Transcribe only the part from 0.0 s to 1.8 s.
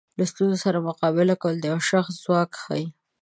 له ستونزو سره مقابله کول د یو